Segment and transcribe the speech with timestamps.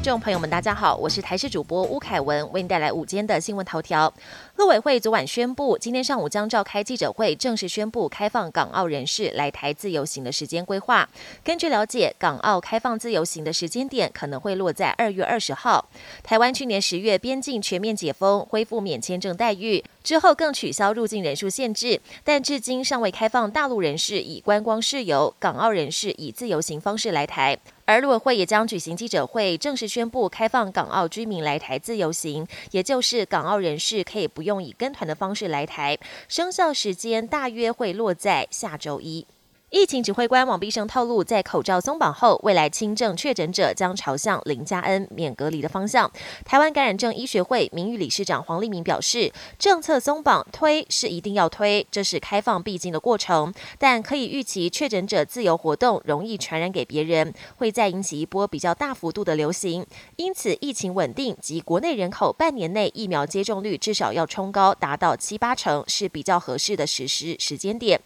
[0.00, 4.10] 听众朋友们，大家好，我是台视主播吴凯文，为您带来午间的新闻头条。
[4.56, 11.06] 陆委会昨晚宣布，今天上午将召开记者会，正式宣布开放港澳人士来台自由行的时间规划。
[11.44, 15.86] 根据了解，港澳开放自由行的时间点可能会落在二月二十号。
[16.22, 19.84] 台湾去年十月边境全面解封，恢复免签证待遇。
[20.02, 27.58] 之后更取消入境人数限制，但至今尚未开放大陆人士以观光事由，港澳人士以自由行方式来台。
[27.84, 35.98] 而陆委会也将举行记者会，正式宣布开放港澳居民来台自由行，也就是港澳人士可以不用以跟团的方式来台。
[36.28, 39.26] 生效时间大约会落在下周一。
[39.70, 46.10] 疫情指挥官王必胜透露，在口罩松绑后，未来轻症确诊者将朝向零加 N 免隔离的方向。
[46.44, 59.86] 台湾感染症医学会名誉理事长黄立明表示，政策松绑推是一定要推，这是开放必经的过程，但可以预期确诊者自由活动容易传染给别人，会再引起一波比较大幅度的流行。
[60.16, 68.00] 因此，疫情稳定及国内人口半年内疫苗接种率至少要冲高达到七八成，是比较合适的实施时间点。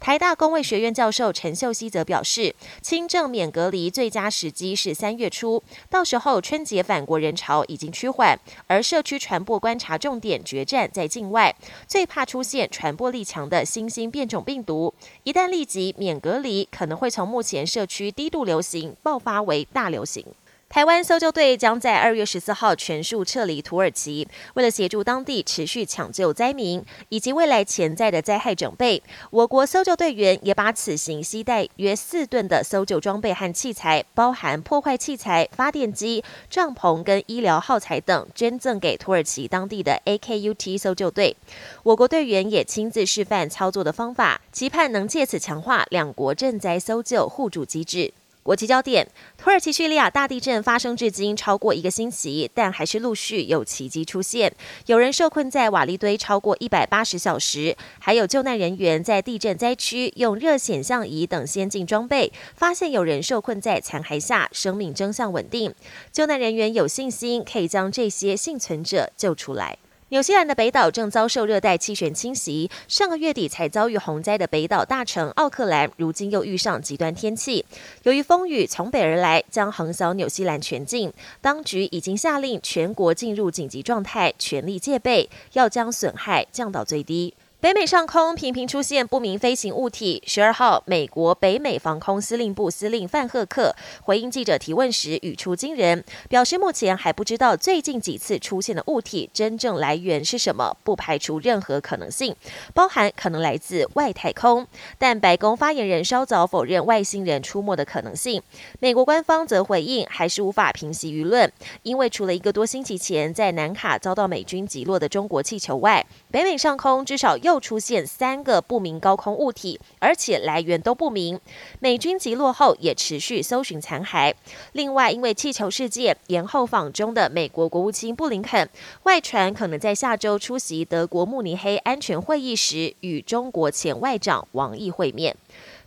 [0.00, 11.52] 台大公卫学院教教授陈秀熙则表示，轻症免隔离最佳时机是三月初，到时候春节返国人潮已经趋缓，而社区传播观察重点决战在境外，
[11.88, 14.94] 最怕出现传播力强的新兴变种病毒，
[15.24, 20.24] 一旦立即免隔离，可能会从目前社区低度流行爆发为大流行。
[20.70, 41.36] 台湾搜救队将在二月十四号全数撤离土耳其，为了协助当地持续抢救灾民以及未来潜在的灾害准备，我国搜救队员也把此行携带约四吨的搜救装备和器材，包含破坏器材、发电机、帐篷跟医疗耗材等，捐赠给土耳其当地的 AKUT 搜救队。
[41.82, 48.12] 我国队员也亲自示范操作的方法，期盼能借此强化两国赈灾搜救互助机制。
[48.50, 49.06] 国际焦点：
[49.38, 54.52] 土耳其叙利亚大地震发生至今超过一个星期，但还是陆续有奇迹出现。
[54.86, 65.72] 有人受困在瓦砾堆超过一百八十小时，还有救难人员在地震灾区用热显像仪等先进装备，发现有人受困在残骸下，生命征象稳定。
[66.10, 69.78] 救难人员有信心可以将这些幸存者救出来。
[70.10, 77.64] 纽西兰的北岛正遭受热带气旋侵袭，上个月底才遭遇洪灾的北岛大城奥克兰，如今又遇上极端天气。
[78.02, 87.32] 由于风雨从北而来，将横扫纽西兰全境，当局已经下令全国进入紧急状态，全力戒备，要将损害降到最低。
[87.60, 90.22] 北美上空频频出现不明飞行物体。
[90.26, 102.34] 十二号，美国北美防空司令部司令范赫克回应记者提问时语出惊人，表示目前还不知道最近几次出现的物体真正来源是什么，不排除任何可能性，
[102.72, 104.66] 包含可能来自外太空。
[104.96, 108.42] 但白宫发言人稍早否认外星人出没的可能性。
[108.78, 121.40] 美国官方则回应，还是无法平息舆论，因为除了一个多星期前在南卡遭到美军击落的中国气球外，北美上空至少又出现三个不明高空物体，而且来源都不明。
[121.80, 124.32] 美军击落后也持续搜寻残骸。
[124.72, 128.68] 另外，因为气球事件延后访中的美国国务卿布林肯，
[129.02, 135.36] 外传可能在下周出席德国慕尼黑安全会议时，与中国前外长王毅会面。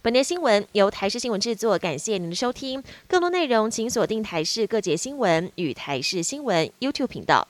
[0.01, 2.84] 本节新闻由台视新闻制作，感谢您的收听。
[3.07, 7.47] 更多内容请锁定台视各节新闻与台视新闻 YouTube 频道。